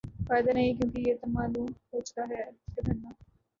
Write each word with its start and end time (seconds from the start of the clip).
فائدہ 0.27 0.51
نہیں 0.53 0.73
کیونکہ 0.73 0.99
یہ 0.99 1.15
تو 1.21 1.29
معلوم 1.29 1.67
ہوچکا 1.93 2.25
کہ 2.27 2.41
دھرنے 2.75 3.09